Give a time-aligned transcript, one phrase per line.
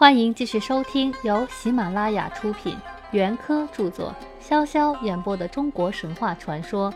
[0.00, 2.74] 欢迎继续收听由喜马拉雅出品、
[3.10, 6.90] 袁科著作、潇潇演播的中国神话传说。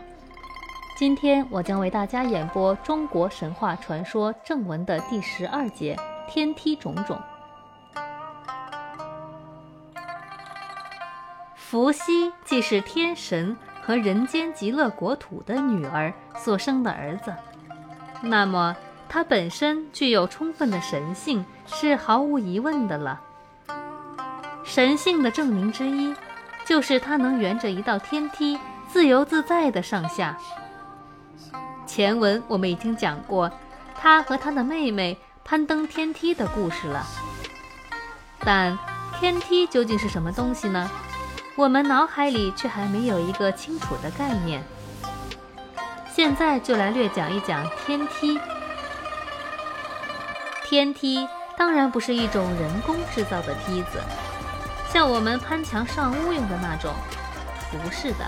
[0.97, 5.95] 今天我将为大家演播中国神话传说正文的第十二节
[6.33, 7.21] 《天梯种种》。
[11.55, 17.31] 伏羲既是天神和人间极乐国土的女儿所生的儿子，
[18.23, 18.75] 那么。
[19.15, 23.21] 它本身具有充分的神性，是毫无疑问的了。
[24.65, 26.13] 神性的证明之一，
[26.65, 28.59] 就是它能沿着一道天梯
[28.89, 30.37] 自由自在地上下。
[31.87, 33.49] 前文我们已经讲过
[33.97, 37.07] 他和他的妹妹攀登天梯的故事了。
[38.39, 38.77] 但
[39.17, 40.91] 天梯究竟是什么东西呢？
[41.55, 44.61] 我们脑海里却还没有一个清楚的概念。
[46.13, 48.37] 现在就来略讲一讲天梯。
[50.67, 54.01] 天梯当然不是一种人工制造的梯子，
[54.91, 56.91] 像我们攀墙上屋用的那种，
[57.71, 58.25] 不是的。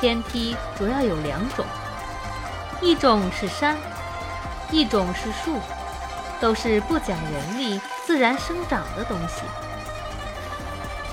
[0.00, 1.66] 天梯主要有两种，
[2.80, 3.76] 一种是山，
[4.70, 5.58] 一种是树，
[6.40, 9.42] 都是不讲人力、自然生长的东西。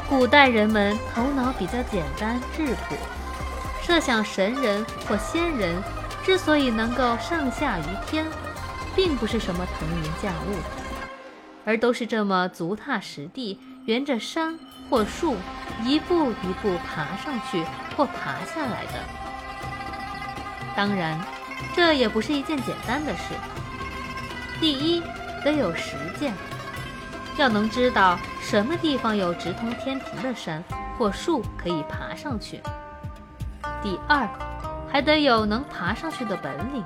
[0.08, 2.96] 古代人们头脑比较简单质朴，
[3.82, 5.76] 设想神人或仙人
[6.24, 8.24] 之所以能够上下于天。
[8.98, 10.56] 并不是什么腾云驾雾，
[11.64, 14.58] 而都是这么足踏实地，沿着山
[14.90, 15.38] 或树
[15.84, 17.64] 一步一步爬上去
[17.96, 18.94] 或爬下来的。
[20.76, 21.24] 当然，
[21.76, 23.36] 这也不是一件简单的事。
[24.60, 25.04] 第一，
[25.46, 26.34] 得有实践，
[27.38, 30.64] 要能知道什么地方有直通天庭的山
[30.98, 32.60] 或树可以爬上去。
[33.84, 34.28] 第二，
[34.92, 36.84] 还得有能爬上去的本领。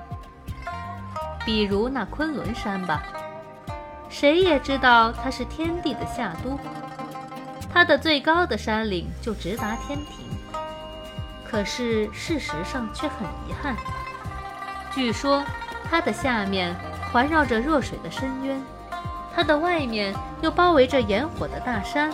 [1.45, 3.03] 比如那昆仑山吧，
[4.09, 6.59] 谁也知道它是天地的夏都，
[7.73, 10.25] 它的最高的山岭就直达天庭。
[11.43, 13.75] 可是事实上却很遗憾，
[14.93, 15.43] 据说
[15.89, 16.75] 它的下面
[17.11, 18.61] 环绕着弱水的深渊，
[19.35, 22.13] 它的外面又包围着炎火的大山，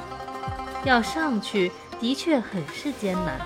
[0.84, 3.40] 要上去的确很是艰难。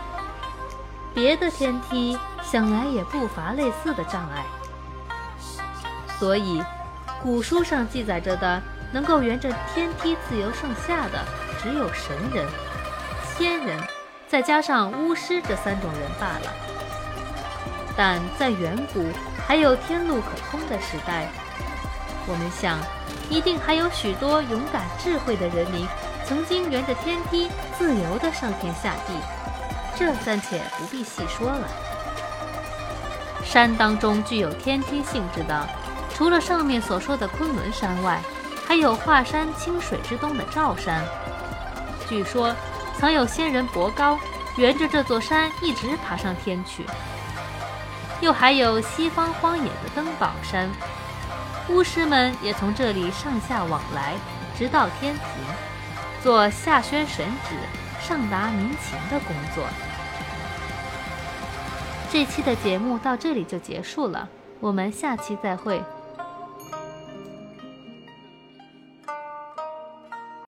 [1.13, 4.45] 别的天梯想来也不乏类似的障碍。
[6.21, 6.63] 所以，
[7.23, 8.61] 古书上记载着的
[8.91, 11.25] 能够沿着天梯自由上下的，
[11.59, 12.45] 只有神人、
[13.35, 13.75] 仙人，
[14.27, 16.53] 再加上巫师这三种人罢了。
[17.97, 19.03] 但在远古
[19.47, 21.27] 还有天路可通的时代，
[22.27, 22.77] 我们想，
[23.27, 25.87] 一定还有许多勇敢智慧的人民，
[26.23, 27.49] 曾经沿着天梯
[27.79, 29.13] 自由地上天下地。
[29.95, 31.67] 这暂且不必细说了。
[33.43, 35.67] 山当中具有天梯性质的。
[36.15, 38.21] 除了上面所说的昆仑山外，
[38.67, 41.03] 还有华山清水之东的赵山。
[42.07, 42.55] 据说
[42.97, 44.19] 曾有仙人伯高
[44.57, 46.85] 沿着这座山一直爬上天去。
[48.21, 50.69] 又还有西方荒野的登宝山，
[51.69, 54.13] 巫师们也从这里上下往来，
[54.55, 55.23] 直到天庭，
[56.21, 57.55] 做下宣神旨、
[57.99, 59.63] 上达民情的工作。
[62.11, 64.29] 这期的节目到这里就结束了，
[64.59, 65.81] 我们下期再会。